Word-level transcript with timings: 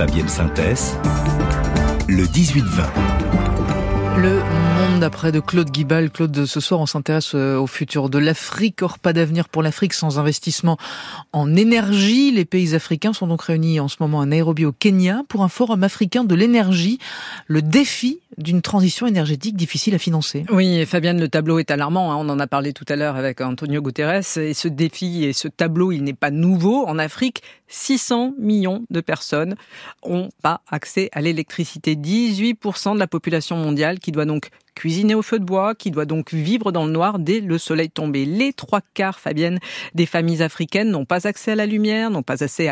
Fabienne 0.00 0.30
Synthèse, 0.30 0.96
le 2.08 2.24
18-20. 2.24 3.49
Le 4.22 4.34
monde 4.34 5.00
d'après 5.00 5.32
de 5.32 5.40
Claude 5.40 5.70
Guibal. 5.70 6.10
Claude, 6.10 6.44
ce 6.44 6.60
soir, 6.60 6.78
on 6.80 6.84
s'intéresse 6.84 7.32
euh, 7.34 7.56
au 7.56 7.66
futur 7.66 8.10
de 8.10 8.18
l'Afrique. 8.18 8.82
Or, 8.82 8.98
pas 8.98 9.14
d'avenir 9.14 9.48
pour 9.48 9.62
l'Afrique 9.62 9.94
sans 9.94 10.18
investissement 10.18 10.76
en 11.32 11.56
énergie. 11.56 12.30
Les 12.30 12.44
pays 12.44 12.74
africains 12.74 13.14
sont 13.14 13.26
donc 13.26 13.40
réunis 13.40 13.80
en 13.80 13.88
ce 13.88 13.96
moment 14.00 14.20
à 14.20 14.26
Nairobi 14.26 14.66
au 14.66 14.72
Kenya 14.72 15.22
pour 15.28 15.42
un 15.42 15.48
forum 15.48 15.84
africain 15.84 16.22
de 16.22 16.34
l'énergie. 16.34 16.98
Le 17.46 17.62
défi 17.62 18.20
d'une 18.36 18.62
transition 18.62 19.06
énergétique 19.06 19.56
difficile 19.56 19.94
à 19.94 19.98
financer. 19.98 20.44
Oui, 20.50 20.84
Fabienne, 20.86 21.20
le 21.20 21.28
tableau 21.28 21.58
est 21.58 21.70
alarmant. 21.70 22.12
Hein. 22.12 22.16
On 22.18 22.28
en 22.28 22.38
a 22.38 22.46
parlé 22.46 22.72
tout 22.72 22.84
à 22.88 22.96
l'heure 22.96 23.16
avec 23.16 23.40
Antonio 23.40 23.80
Guterres. 23.80 24.22
Et 24.36 24.54
ce 24.54 24.68
défi 24.68 25.24
et 25.24 25.32
ce 25.32 25.48
tableau, 25.48 25.92
il 25.92 26.04
n'est 26.04 26.12
pas 26.12 26.30
nouveau. 26.30 26.86
En 26.86 26.98
Afrique, 26.98 27.42
600 27.68 28.34
millions 28.38 28.84
de 28.90 29.00
personnes 29.00 29.56
ont 30.02 30.28
pas 30.42 30.60
accès 30.68 31.08
à 31.12 31.20
l'électricité. 31.20 31.96
18% 31.96 32.94
de 32.94 32.98
la 32.98 33.06
population 33.06 33.56
mondiale 33.56 33.98
qui 33.98 34.09
doit 34.12 34.24
donc 34.24 34.50
cuisiner 34.74 35.14
au 35.14 35.22
feu 35.22 35.38
de 35.38 35.44
bois, 35.44 35.74
qui 35.74 35.90
doit 35.90 36.06
donc 36.06 36.32
vivre 36.32 36.72
dans 36.72 36.86
le 36.86 36.92
noir 36.92 37.18
dès 37.18 37.40
le 37.40 37.58
soleil 37.58 37.90
tombé. 37.90 38.24
Les 38.24 38.52
trois 38.52 38.80
quarts, 38.94 39.20
Fabienne, 39.20 39.58
des 39.94 40.06
familles 40.06 40.42
africaines 40.42 40.90
n'ont 40.90 41.04
pas 41.04 41.26
accès 41.26 41.52
à 41.52 41.54
la 41.54 41.66
lumière, 41.66 42.10
n'ont 42.10 42.22
pas 42.22 42.42
accès 42.42 42.68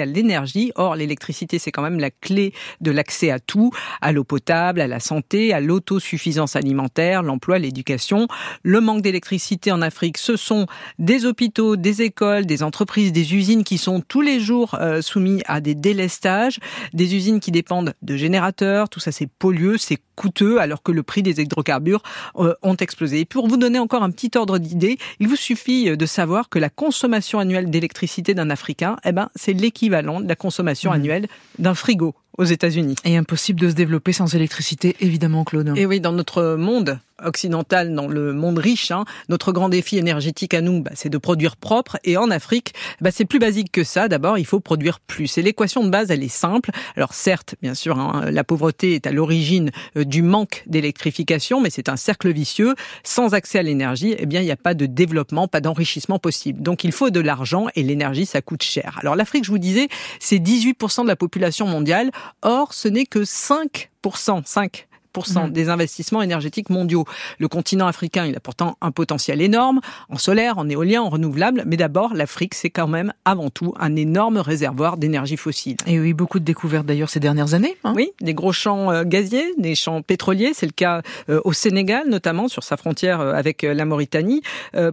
à, 0.00 0.04
l'énergie. 0.06 0.72
Or, 0.76 0.96
l'électricité, 0.96 1.58
c'est 1.58 1.70
quand 1.70 1.82
même 1.82 2.00
la 2.00 2.10
clé 2.10 2.54
de 2.80 2.90
l'accès 2.90 3.30
à 3.30 3.38
tout, 3.38 3.70
à 4.00 4.12
l'eau 4.12 4.24
potable, 4.24 4.80
à 4.80 4.86
la 4.86 5.00
santé, 5.00 5.52
à 5.52 5.60
l'autosuffisance 5.60 6.56
alimentaire, 6.56 7.22
l'emploi, 7.22 7.58
l'éducation. 7.58 8.28
Le 8.62 8.80
manque 8.80 9.02
d'électricité 9.02 9.72
en 9.72 9.82
Afrique, 9.82 10.18
ce 10.18 10.36
sont 10.36 10.66
des 10.98 11.26
hôpitaux, 11.26 11.76
des 11.76 12.02
écoles, 12.02 12.46
des 12.46 12.62
entreprises, 12.62 13.12
des 13.12 13.34
usines 13.34 13.64
qui 13.64 13.78
sont 13.78 14.00
tous 14.00 14.22
les 14.22 14.40
jours 14.40 14.76
euh, 14.80 15.02
soumis 15.02 15.42
à 15.46 15.60
des 15.60 15.74
délestages, 15.74 16.60
des 16.94 17.14
usines 17.14 17.40
qui 17.40 17.50
dépendent 17.50 17.94
de 18.00 18.16
générateurs. 18.16 18.88
Tout 18.88 19.00
ça, 19.00 19.12
c'est 19.12 19.28
pollueux, 19.28 19.76
c'est 19.76 19.98
coûteux, 20.22 20.60
alors 20.60 20.84
que 20.84 20.92
le 20.92 21.02
prix 21.02 21.24
des 21.24 21.40
hydrocarbures 21.40 22.02
euh, 22.36 22.54
ont 22.62 22.76
explosé. 22.76 23.20
Et 23.20 23.24
pour 23.24 23.48
vous 23.48 23.56
donner 23.56 23.80
encore 23.80 24.04
un 24.04 24.10
petit 24.10 24.30
ordre 24.36 24.58
d'idée, 24.58 24.98
il 25.18 25.26
vous 25.26 25.36
suffit 25.36 25.88
euh, 25.88 25.96
de 25.96 26.06
savoir 26.06 26.48
que 26.48 26.60
la 26.60 26.70
consommation 26.70 27.40
annuelle 27.40 27.70
d'électricité 27.70 28.32
d'un 28.32 28.48
Africain, 28.48 28.96
eh 29.04 29.10
ben, 29.10 29.30
c'est 29.34 29.52
l'équivalent 29.52 30.20
de 30.20 30.28
la 30.28 30.36
consommation 30.36 30.92
mmh. 30.92 30.94
annuelle 30.94 31.26
d'un 31.58 31.74
frigo 31.74 32.14
aux 32.38 32.44
États-Unis. 32.44 32.94
Et 33.04 33.16
impossible 33.16 33.60
de 33.60 33.68
se 33.68 33.74
développer 33.74 34.12
sans 34.12 34.32
électricité, 34.34 34.96
évidemment, 35.00 35.42
Claude. 35.42 35.72
Et 35.76 35.86
oui, 35.86 36.00
dans 36.00 36.12
notre 36.12 36.54
monde 36.54 37.00
occidental, 37.22 37.94
dans 37.94 38.08
le 38.08 38.32
monde 38.32 38.58
riche, 38.58 38.90
hein, 38.90 39.04
notre 39.28 39.52
grand 39.52 39.68
défi 39.68 39.98
énergétique 39.98 40.54
à 40.54 40.60
nous, 40.60 40.82
bah, 40.82 40.90
c'est 40.94 41.08
de 41.08 41.18
produire 41.18 41.56
propre. 41.56 41.98
Et 42.04 42.16
en 42.16 42.30
Afrique, 42.30 42.74
bah, 43.00 43.10
c'est 43.10 43.24
plus 43.24 43.38
basique 43.38 43.72
que 43.72 43.84
ça. 43.84 44.08
D'abord, 44.08 44.38
il 44.38 44.46
faut 44.46 44.60
produire 44.60 45.00
plus. 45.00 45.38
Et 45.38 45.42
l'équation 45.42 45.84
de 45.84 45.90
base, 45.90 46.10
elle 46.10 46.22
est 46.22 46.28
simple. 46.28 46.70
Alors 46.96 47.14
certes, 47.14 47.54
bien 47.62 47.74
sûr, 47.74 47.98
hein, 47.98 48.30
la 48.30 48.44
pauvreté 48.44 48.94
est 48.94 49.06
à 49.06 49.12
l'origine 49.12 49.70
euh, 49.96 50.04
du 50.04 50.22
manque 50.22 50.64
d'électrification, 50.66 51.60
mais 51.60 51.70
c'est 51.70 51.88
un 51.88 51.96
cercle 51.96 52.30
vicieux. 52.32 52.74
Sans 53.04 53.34
accès 53.34 53.58
à 53.58 53.62
l'énergie, 53.62 54.14
eh 54.18 54.26
bien, 54.26 54.40
il 54.40 54.44
n'y 54.44 54.50
a 54.50 54.56
pas 54.56 54.74
de 54.74 54.86
développement, 54.86 55.48
pas 55.48 55.60
d'enrichissement 55.60 56.18
possible. 56.18 56.62
Donc, 56.62 56.84
il 56.84 56.92
faut 56.92 57.10
de 57.10 57.20
l'argent 57.20 57.66
et 57.74 57.82
l'énergie, 57.82 58.26
ça 58.26 58.42
coûte 58.42 58.62
cher. 58.62 58.98
Alors, 59.00 59.16
l'Afrique, 59.16 59.44
je 59.44 59.50
vous 59.50 59.58
disais, 59.58 59.88
c'est 60.20 60.38
18% 60.38 61.02
de 61.02 61.08
la 61.08 61.16
population 61.16 61.66
mondiale. 61.66 62.10
Or, 62.42 62.74
ce 62.74 62.88
n'est 62.88 63.06
que 63.06 63.20
5%, 63.20 64.42
5 64.44 64.88
Mhm. 65.18 65.50
des 65.50 65.68
investissements 65.68 66.22
énergétiques 66.22 66.70
mondiaux. 66.70 67.04
Le 67.38 67.48
continent 67.48 67.86
africain, 67.86 68.26
il 68.26 68.36
a 68.36 68.40
pourtant 68.40 68.76
un 68.80 68.90
potentiel 68.90 69.40
énorme 69.40 69.80
en 70.08 70.18
solaire, 70.18 70.58
en 70.58 70.68
éolien, 70.68 71.02
en 71.02 71.08
renouvelable, 71.08 71.64
mais 71.66 71.76
d'abord, 71.76 72.14
l'Afrique, 72.14 72.54
c'est 72.54 72.70
quand 72.70 72.88
même 72.88 73.12
avant 73.24 73.50
tout 73.50 73.74
un 73.78 73.96
énorme 73.96 74.38
réservoir 74.38 74.96
d'énergie 74.96 75.36
fossile. 75.36 75.76
Et 75.86 76.00
oui, 76.00 76.12
beaucoup 76.12 76.38
de 76.38 76.44
découvertes 76.44 76.86
d'ailleurs 76.86 77.10
ces 77.10 77.20
dernières 77.20 77.54
années. 77.54 77.76
Hein. 77.84 77.92
oui, 77.96 78.10
des 78.20 78.34
gros 78.34 78.52
champs 78.52 78.90
euh, 78.90 79.04
gaziers, 79.04 79.52
des 79.58 79.74
champs 79.74 80.02
pétroliers, 80.02 80.52
c'est 80.54 80.66
le 80.66 80.72
cas 80.72 81.02
euh, 81.28 81.40
au 81.44 81.52
Sénégal 81.52 82.08
notamment, 82.08 82.48
sur 82.48 82.62
sa 82.64 82.76
frontière 82.76 83.20
euh, 83.20 83.34
avec 83.34 83.62
la 83.62 83.84
Mauritanie, 83.84 84.42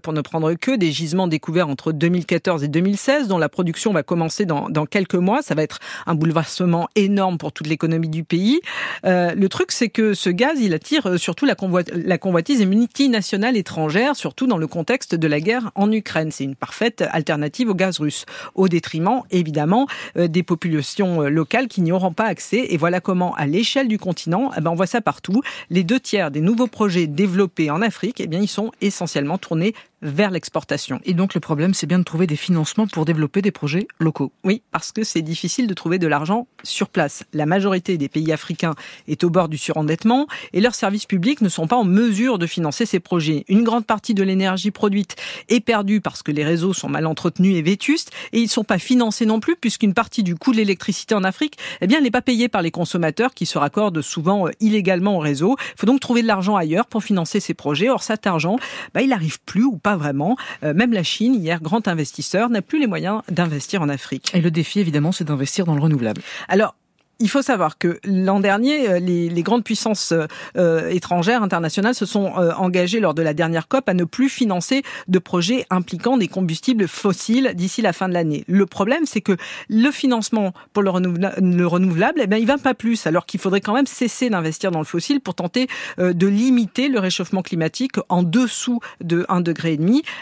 pour 0.03 0.13
ne 0.13 0.21
prendre 0.21 0.53
que 0.53 0.75
des 0.75 0.91
gisements 0.91 1.27
découverts 1.27 1.69
entre 1.69 1.91
2014 1.91 2.63
et 2.63 2.67
2016, 2.67 3.27
dont 3.27 3.37
la 3.37 3.49
production 3.49 3.93
va 3.93 4.03
commencer 4.03 4.45
dans, 4.45 4.69
dans 4.69 4.85
quelques 4.85 5.15
mois. 5.15 5.41
Ça 5.41 5.55
va 5.55 5.63
être 5.63 5.79
un 6.05 6.15
bouleversement 6.15 6.87
énorme 6.95 7.37
pour 7.37 7.51
toute 7.51 7.67
l'économie 7.67 8.09
du 8.09 8.23
pays. 8.23 8.59
le 9.03 9.47
truc, 9.47 9.71
c'est 9.71 9.89
que 9.89 10.08
ce 10.13 10.29
gaz, 10.29 10.59
il 10.61 10.73
attire 10.73 11.07
euh, 11.07 11.17
surtout 11.17 11.45
la, 11.45 11.55
la 11.93 12.17
convoitise 12.17 12.59
des 12.59 12.65
multinationales 12.65 13.57
étrangères, 13.57 14.15
surtout 14.15 14.47
dans 14.47 14.57
le 14.57 14.67
contexte 14.67 15.15
de 15.15 15.27
la 15.27 15.39
guerre 15.39 15.71
en 15.75 15.91
Ukraine. 15.91 16.31
C'est 16.31 16.43
une 16.43 16.55
parfaite 16.55 17.03
alternative 17.11 17.69
au 17.69 17.75
gaz 17.75 17.99
russe, 17.99 18.25
au 18.55 18.67
détriment 18.67 19.23
évidemment 19.31 19.87
euh, 20.17 20.27
des 20.27 20.43
populations 20.43 21.23
euh, 21.23 21.29
locales 21.29 21.67
qui 21.67 21.81
n'y 21.81 21.91
auront 21.91 22.13
pas 22.13 22.25
accès. 22.25 22.67
Et 22.69 22.77
voilà 22.77 22.99
comment, 22.99 23.33
à 23.35 23.45
l'échelle 23.45 23.87
du 23.87 23.97
continent, 23.97 24.51
eh 24.57 24.61
ben 24.61 24.71
on 24.71 24.75
voit 24.75 24.87
ça 24.87 25.01
partout. 25.01 25.41
Les 25.69 25.83
deux 25.83 25.99
tiers 25.99 26.31
des 26.31 26.41
nouveaux 26.41 26.67
projets 26.67 27.07
développés 27.07 27.71
en 27.71 27.81
Afrique, 27.81 28.19
eh 28.19 28.27
bien, 28.27 28.39
ils 28.39 28.47
sont 28.47 28.71
essentiellement 28.81 29.37
tournés 29.37 29.73
vers 30.01 30.31
l'exportation. 30.31 30.99
Et 31.03 31.13
donc 31.13 31.33
le 31.33 31.39
problème, 31.39 31.73
c'est 31.73 31.87
bien 31.87 31.99
de 31.99 32.03
trouver 32.03 32.27
des 32.27 32.35
financements 32.35 32.87
pour 32.87 33.05
développer 33.05 33.41
des 33.41 33.51
projets 33.51 33.87
locaux. 33.99 34.31
Oui, 34.43 34.61
parce 34.71 34.91
que 34.91 35.03
c'est 35.03 35.21
difficile 35.21 35.67
de 35.67 35.73
trouver 35.73 35.99
de 35.99 36.07
l'argent 36.07 36.47
sur 36.63 36.89
place. 36.89 37.23
La 37.33 37.45
majorité 37.45 37.97
des 37.97 38.09
pays 38.09 38.31
africains 38.31 38.75
est 39.07 39.23
au 39.23 39.29
bord 39.29 39.49
du 39.49 39.57
surendettement 39.57 40.27
et 40.53 40.61
leurs 40.61 40.75
services 40.75 41.05
publics 41.05 41.41
ne 41.41 41.49
sont 41.49 41.67
pas 41.67 41.75
en 41.75 41.83
mesure 41.83 42.37
de 42.37 42.47
financer 42.47 42.85
ces 42.85 42.99
projets. 42.99 43.45
Une 43.47 43.63
grande 43.63 43.85
partie 43.85 44.13
de 44.13 44.23
l'énergie 44.23 44.71
produite 44.71 45.15
est 45.49 45.59
perdue 45.59 46.01
parce 46.01 46.23
que 46.23 46.31
les 46.31 46.43
réseaux 46.43 46.73
sont 46.73 46.89
mal 46.89 47.05
entretenus 47.05 47.55
et 47.55 47.61
vétustes 47.61 48.11
et 48.33 48.39
ils 48.39 48.43
ne 48.43 48.49
sont 48.49 48.63
pas 48.63 48.79
financés 48.79 49.25
non 49.25 49.39
plus 49.39 49.55
puisqu'une 49.55 49.93
partie 49.93 50.23
du 50.23 50.35
coût 50.35 50.51
de 50.51 50.57
l'électricité 50.57 51.15
en 51.15 51.23
Afrique, 51.23 51.57
eh 51.81 51.87
bien, 51.87 52.01
n'est 52.01 52.11
pas 52.11 52.21
payée 52.21 52.47
par 52.47 52.61
les 52.61 52.71
consommateurs 52.71 53.33
qui 53.33 53.45
se 53.45 53.57
raccordent 53.57 54.01
souvent 54.01 54.47
euh, 54.47 54.51
illégalement 54.59 55.17
au 55.17 55.19
réseau. 55.19 55.55
Il 55.59 55.79
faut 55.79 55.87
donc 55.87 55.99
trouver 55.99 56.21
de 56.21 56.27
l'argent 56.27 56.55
ailleurs 56.55 56.87
pour 56.87 57.03
financer 57.03 57.39
ces 57.39 57.53
projets. 57.53 57.89
Or, 57.89 58.03
cet 58.03 58.27
argent, 58.27 58.57
bah, 58.93 59.01
il 59.01 59.09
n'arrive 59.09 59.39
plus 59.41 59.63
ou 59.63 59.77
pas 59.77 59.88
vraiment. 59.95 60.37
Euh, 60.63 60.73
même 60.73 60.93
la 60.93 61.03
Chine, 61.03 61.35
hier 61.35 61.61
grand 61.61 61.87
investisseur, 61.87 62.49
n'a 62.49 62.61
plus 62.61 62.79
les 62.79 62.87
moyens 62.87 63.21
d'investir 63.29 63.81
en 63.81 63.89
Afrique. 63.89 64.31
Et 64.33 64.41
le 64.41 64.51
défi, 64.51 64.79
évidemment, 64.79 65.11
c'est 65.11 65.25
d'investir 65.25 65.65
dans 65.65 65.75
le 65.75 65.81
renouvelable. 65.81 66.21
Alors, 66.47 66.75
il 67.19 67.29
faut 67.29 67.41
savoir 67.41 67.77
que 67.77 67.99
l'an 68.05 68.39
dernier, 68.39 68.89
euh, 68.89 68.99
les, 68.99 69.43
grandes 69.43 69.63
puissances 69.63 70.13
euh, 70.57 70.89
étrangères, 70.89 71.43
internationales, 71.43 71.95
se 71.95 72.05
sont 72.05 72.33
euh, 72.37 72.53
engagées 72.53 72.99
lors 72.99 73.13
de 73.13 73.21
la 73.21 73.33
dernière 73.33 73.67
COP 73.67 73.89
à 73.89 73.93
ne 73.93 74.03
plus 74.05 74.29
financer 74.29 74.83
de 75.07 75.19
projets 75.19 75.65
impliquant 75.69 76.17
des 76.17 76.27
combustibles 76.27 76.87
fossiles 76.87 77.51
d'ici 77.55 77.81
la 77.81 77.93
fin 77.93 78.07
de 78.07 78.13
l'année. 78.13 78.45
Le 78.47 78.65
problème, 78.65 79.05
c'est 79.05 79.21
que 79.21 79.35
le 79.69 79.91
financement 79.91 80.53
pour 80.73 80.83
le 80.83 80.89
renouvelable, 80.89 81.35
le 81.41 81.67
renouvelable 81.67 82.21
eh 82.23 82.27
bien, 82.27 82.37
il 82.37 82.47
va 82.47 82.57
pas 82.57 82.73
plus, 82.73 83.05
alors 83.05 83.25
qu'il 83.25 83.39
faudrait 83.39 83.61
quand 83.61 83.73
même 83.73 83.87
cesser 83.87 84.29
d'investir 84.29 84.71
dans 84.71 84.79
le 84.79 84.85
fossile 84.85 85.19
pour 85.19 85.35
tenter 85.35 85.67
de 85.97 86.27
limiter 86.27 86.87
le 86.87 86.99
réchauffement 86.99 87.41
climatique 87.41 87.95
en 88.09 88.23
dessous 88.23 88.79
de 89.01 89.23
1,5 89.29 89.43
degré. 89.43 89.79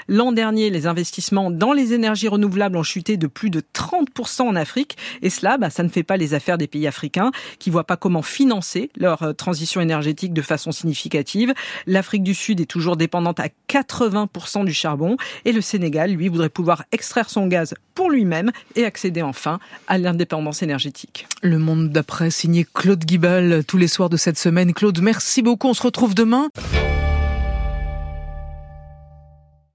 L'an 0.08 0.32
dernier, 0.32 0.70
les 0.70 0.88
investissements 0.88 1.52
dans 1.52 1.74
les 1.74 1.94
énergies 1.94 2.28
renouvelables 2.28 2.78
ont 2.78 2.84
chuté 2.84 3.18
de 3.18 3.28
plus 3.28 3.50
de 3.50 3.62
30% 3.74 4.44
en 4.44 4.56
Afrique, 4.56 4.98
et 5.22 5.30
cela, 5.30 5.58
bah, 5.58 5.70
ça 5.70 5.84
ne 5.84 5.90
fait 5.90 6.04
pas 6.04 6.18
les 6.18 6.34
affaires 6.34 6.58
des 6.58 6.68
pays 6.68 6.87
africains 6.88 7.32
qui 7.60 7.70
voient 7.70 7.84
pas 7.84 7.98
comment 7.98 8.22
financer 8.22 8.90
leur 8.98 9.24
euh, 9.24 9.34
transition 9.34 9.82
énergétique 9.82 10.34
de 10.34 10.42
façon 10.42 10.72
significative. 10.72 11.54
L'Afrique 11.86 12.24
du 12.24 12.34
Sud 12.34 12.60
est 12.60 12.66
toujours 12.66 12.98
dépendante 12.98 13.40
à 13.40 13.48
80% 13.70 14.66
du 14.66 14.74
charbon 14.74 15.18
et 15.46 15.52
le 15.52 15.62
Sénégal, 15.62 16.12
lui, 16.12 16.28
voudrait 16.28 16.50
pouvoir 16.50 16.84
extraire 16.92 17.30
son 17.30 17.48
gaz 17.48 17.74
pour 17.94 18.10
lui-même 18.10 18.52
et 18.76 18.86
accéder 18.86 19.22
enfin 19.22 19.60
à 19.88 19.98
l'indépendance 19.98 20.62
énergétique. 20.62 21.28
Le 21.42 21.60
monde 21.60 21.90
d'après, 21.90 22.30
signé 22.30 22.66
Claude 22.74 23.04
Guibal, 23.04 23.64
tous 23.66 23.78
les 23.78 23.88
soirs 23.88 24.10
de 24.10 24.18
cette 24.18 24.38
semaine. 24.38 24.74
Claude, 24.74 25.02
merci 25.02 25.42
beaucoup. 25.42 25.68
On 25.68 25.74
se 25.74 25.84
retrouve 25.84 26.16
demain. 26.16 26.50